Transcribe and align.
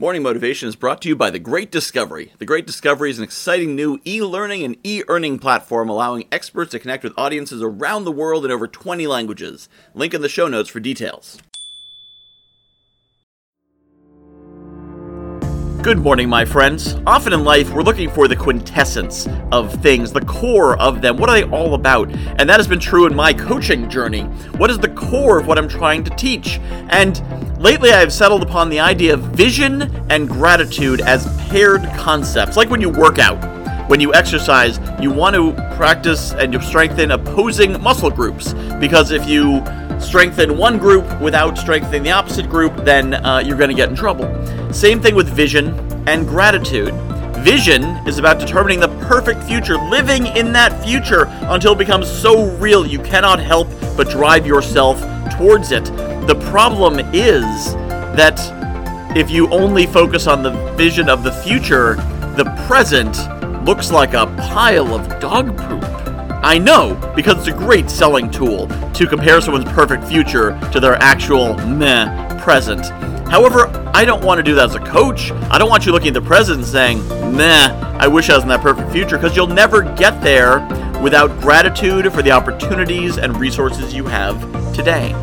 Morning 0.00 0.22
Motivation 0.22 0.66
is 0.66 0.76
brought 0.76 1.02
to 1.02 1.10
you 1.10 1.14
by 1.14 1.28
The 1.28 1.38
Great 1.38 1.70
Discovery. 1.70 2.32
The 2.38 2.46
Great 2.46 2.66
Discovery 2.66 3.10
is 3.10 3.18
an 3.18 3.24
exciting 3.24 3.76
new 3.76 4.00
e 4.06 4.22
learning 4.22 4.62
and 4.62 4.78
e 4.82 5.02
earning 5.08 5.38
platform 5.38 5.90
allowing 5.90 6.26
experts 6.32 6.70
to 6.70 6.78
connect 6.78 7.04
with 7.04 7.12
audiences 7.18 7.60
around 7.62 8.04
the 8.04 8.10
world 8.10 8.46
in 8.46 8.50
over 8.50 8.66
20 8.66 9.06
languages. 9.06 9.68
Link 9.92 10.14
in 10.14 10.22
the 10.22 10.28
show 10.30 10.48
notes 10.48 10.70
for 10.70 10.80
details. 10.80 11.36
Good 15.82 15.98
morning, 15.98 16.28
my 16.28 16.44
friends. 16.44 16.96
Often 17.06 17.32
in 17.32 17.42
life, 17.42 17.72
we're 17.72 17.82
looking 17.82 18.10
for 18.10 18.28
the 18.28 18.36
quintessence 18.36 19.26
of 19.50 19.72
things, 19.82 20.12
the 20.12 20.20
core 20.20 20.78
of 20.78 21.00
them. 21.00 21.16
What 21.16 21.30
are 21.30 21.40
they 21.40 21.48
all 21.48 21.72
about? 21.72 22.10
And 22.38 22.46
that 22.50 22.60
has 22.60 22.68
been 22.68 22.78
true 22.78 23.06
in 23.06 23.16
my 23.16 23.32
coaching 23.32 23.88
journey. 23.88 24.24
What 24.58 24.68
is 24.68 24.78
the 24.78 24.90
core 24.90 25.38
of 25.38 25.46
what 25.46 25.56
I'm 25.56 25.68
trying 25.68 26.04
to 26.04 26.10
teach? 26.16 26.58
And 26.90 27.18
lately, 27.58 27.92
I've 27.92 28.12
settled 28.12 28.42
upon 28.42 28.68
the 28.68 28.78
idea 28.78 29.14
of 29.14 29.20
vision 29.20 29.82
and 30.10 30.28
gratitude 30.28 31.00
as 31.00 31.26
paired 31.48 31.84
concepts, 31.96 32.58
like 32.58 32.68
when 32.68 32.82
you 32.82 32.90
work 32.90 33.18
out. 33.18 33.49
When 33.90 33.98
you 33.98 34.14
exercise, 34.14 34.78
you 35.02 35.10
want 35.10 35.34
to 35.34 35.52
practice 35.74 36.32
and 36.34 36.52
you 36.52 36.62
strengthen 36.62 37.10
opposing 37.10 37.82
muscle 37.82 38.08
groups 38.08 38.52
because 38.78 39.10
if 39.10 39.28
you 39.28 39.64
strengthen 39.98 40.56
one 40.56 40.78
group 40.78 41.20
without 41.20 41.58
strengthening 41.58 42.04
the 42.04 42.12
opposite 42.12 42.48
group, 42.48 42.72
then 42.84 43.14
uh, 43.14 43.42
you're 43.44 43.56
going 43.56 43.68
to 43.68 43.74
get 43.74 43.88
in 43.88 43.96
trouble. 43.96 44.32
Same 44.72 45.02
thing 45.02 45.16
with 45.16 45.28
vision 45.28 45.74
and 46.06 46.24
gratitude. 46.28 46.94
Vision 47.38 47.82
is 48.06 48.18
about 48.18 48.38
determining 48.38 48.78
the 48.78 48.96
perfect 49.08 49.42
future, 49.42 49.76
living 49.76 50.28
in 50.36 50.52
that 50.52 50.84
future 50.84 51.24
until 51.48 51.72
it 51.72 51.78
becomes 51.78 52.08
so 52.08 52.48
real 52.58 52.86
you 52.86 53.00
cannot 53.00 53.40
help 53.40 53.66
but 53.96 54.08
drive 54.08 54.46
yourself 54.46 55.00
towards 55.32 55.72
it. 55.72 55.86
The 56.28 56.40
problem 56.48 57.00
is 57.12 57.72
that 58.14 58.38
if 59.16 59.32
you 59.32 59.48
only 59.48 59.86
focus 59.86 60.28
on 60.28 60.44
the 60.44 60.52
vision 60.76 61.08
of 61.08 61.24
the 61.24 61.32
future, 61.32 61.96
the 62.36 62.44
present 62.68 63.16
looks 63.64 63.90
like 63.90 64.14
a 64.14 64.26
pile 64.38 64.94
of 64.94 65.20
dog 65.20 65.56
poop. 65.56 65.84
I 66.42 66.58
know, 66.58 66.94
because 67.14 67.38
it's 67.38 67.48
a 67.48 67.58
great 67.58 67.90
selling 67.90 68.30
tool 68.30 68.66
to 68.94 69.06
compare 69.06 69.40
someone's 69.40 69.70
perfect 69.72 70.04
future 70.04 70.58
to 70.72 70.80
their 70.80 70.94
actual 70.94 71.54
meh 71.66 72.38
present. 72.42 72.86
However, 73.28 73.70
I 73.94 74.04
don't 74.04 74.24
want 74.24 74.38
to 74.38 74.42
do 74.42 74.54
that 74.54 74.70
as 74.70 74.74
a 74.74 74.80
coach. 74.80 75.30
I 75.32 75.58
don't 75.58 75.68
want 75.68 75.86
you 75.86 75.92
looking 75.92 76.08
at 76.08 76.14
the 76.14 76.22
present 76.22 76.58
and 76.58 76.66
saying, 76.66 77.06
meh, 77.36 77.70
I 77.98 78.08
wish 78.08 78.30
I 78.30 78.34
was 78.34 78.42
in 78.42 78.48
that 78.48 78.62
perfect 78.62 78.90
future, 78.90 79.16
because 79.18 79.36
you'll 79.36 79.46
never 79.46 79.82
get 79.82 80.20
there 80.22 80.60
without 81.00 81.40
gratitude 81.40 82.12
for 82.12 82.22
the 82.22 82.30
opportunities 82.30 83.18
and 83.18 83.36
resources 83.36 83.94
you 83.94 84.06
have 84.06 84.40
today. 84.74 85.14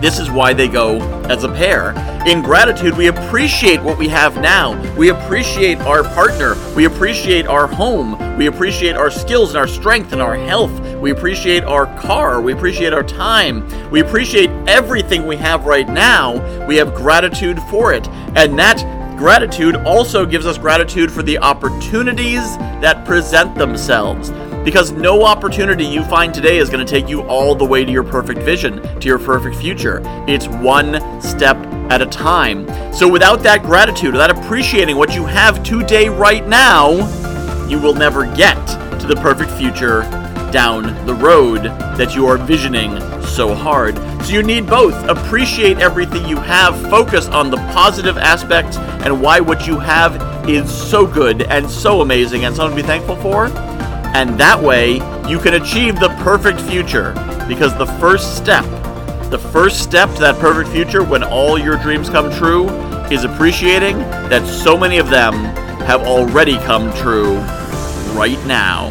This 0.00 0.18
is 0.18 0.30
why 0.30 0.52
they 0.52 0.68
go 0.68 1.00
as 1.24 1.44
a 1.44 1.48
pair. 1.48 1.92
In 2.26 2.42
gratitude, 2.42 2.96
we 2.96 3.06
appreciate 3.06 3.82
what 3.82 3.96
we 3.96 4.08
have 4.08 4.36
now. 4.40 4.74
We 4.94 5.08
appreciate 5.08 5.78
our 5.80 6.02
partner. 6.02 6.54
We 6.74 6.84
appreciate 6.84 7.46
our 7.46 7.66
home. 7.66 8.36
We 8.36 8.46
appreciate 8.46 8.94
our 8.94 9.10
skills 9.10 9.50
and 9.50 9.58
our 9.58 9.66
strength 9.66 10.12
and 10.12 10.20
our 10.20 10.36
health. 10.36 10.78
We 10.98 11.12
appreciate 11.12 11.64
our 11.64 11.86
car. 11.98 12.42
We 12.42 12.52
appreciate 12.52 12.92
our 12.92 13.02
time. 13.02 13.66
We 13.90 14.00
appreciate 14.00 14.50
everything 14.68 15.26
we 15.26 15.36
have 15.36 15.64
right 15.64 15.88
now. 15.88 16.66
We 16.66 16.76
have 16.76 16.94
gratitude 16.94 17.58
for 17.70 17.94
it. 17.94 18.06
And 18.36 18.58
that 18.58 19.16
gratitude 19.16 19.76
also 19.76 20.26
gives 20.26 20.44
us 20.44 20.58
gratitude 20.58 21.10
for 21.10 21.22
the 21.22 21.38
opportunities 21.38 22.58
that 22.82 23.06
present 23.06 23.54
themselves 23.54 24.30
because 24.66 24.90
no 24.90 25.22
opportunity 25.22 25.84
you 25.84 26.02
find 26.06 26.34
today 26.34 26.58
is 26.58 26.68
going 26.68 26.84
to 26.84 26.92
take 26.92 27.08
you 27.08 27.22
all 27.28 27.54
the 27.54 27.64
way 27.64 27.84
to 27.84 27.92
your 27.92 28.02
perfect 28.02 28.40
vision, 28.40 28.82
to 28.98 29.06
your 29.06 29.16
perfect 29.16 29.54
future. 29.54 30.02
It's 30.26 30.48
one 30.48 31.00
step 31.22 31.56
at 31.88 32.02
a 32.02 32.06
time. 32.06 32.66
So 32.92 33.08
without 33.08 33.44
that 33.44 33.62
gratitude, 33.62 34.10
without 34.10 34.36
appreciating 34.36 34.96
what 34.96 35.14
you 35.14 35.24
have 35.24 35.62
today, 35.62 36.08
right 36.08 36.44
now, 36.48 36.90
you 37.68 37.78
will 37.78 37.94
never 37.94 38.26
get 38.34 38.56
to 38.98 39.06
the 39.06 39.14
perfect 39.14 39.52
future 39.52 40.00
down 40.50 40.82
the 41.06 41.14
road 41.14 41.62
that 41.96 42.16
you 42.16 42.26
are 42.26 42.36
visioning 42.36 42.98
so 43.22 43.54
hard. 43.54 43.96
So 44.24 44.32
you 44.32 44.42
need 44.42 44.66
both. 44.66 44.96
Appreciate 45.08 45.78
everything 45.78 46.26
you 46.26 46.38
have, 46.38 46.76
focus 46.90 47.28
on 47.28 47.50
the 47.50 47.58
positive 47.72 48.18
aspects 48.18 48.78
and 48.78 49.22
why 49.22 49.38
what 49.38 49.68
you 49.68 49.78
have 49.78 50.50
is 50.50 50.68
so 50.68 51.06
good 51.06 51.42
and 51.42 51.70
so 51.70 52.00
amazing 52.00 52.46
and 52.46 52.56
something 52.56 52.76
to 52.76 52.82
be 52.82 52.86
thankful 52.88 53.14
for 53.14 53.48
and 54.16 54.40
that 54.40 54.58
way, 54.58 54.94
you 55.28 55.38
can 55.38 55.62
achieve 55.62 56.00
the 56.00 56.08
perfect 56.24 56.58
future. 56.58 57.12
Because 57.46 57.76
the 57.76 57.84
first 57.84 58.34
step, 58.34 58.64
the 59.30 59.38
first 59.38 59.82
step 59.82 60.10
to 60.14 60.20
that 60.20 60.36
perfect 60.36 60.70
future 60.70 61.04
when 61.04 61.22
all 61.22 61.58
your 61.58 61.76
dreams 61.76 62.08
come 62.08 62.32
true 62.32 62.66
is 63.10 63.24
appreciating 63.24 63.98
that 64.30 64.46
so 64.46 64.74
many 64.74 64.96
of 64.96 65.10
them 65.10 65.34
have 65.84 66.00
already 66.00 66.56
come 66.60 66.90
true 66.94 67.34
right 68.18 68.42
now. 68.46 68.90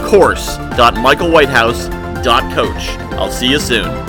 Course.michaelwhitehouse.coach. 0.01 2.89
I'll 3.19 3.31
see 3.31 3.51
you 3.51 3.59
soon. 3.59 4.08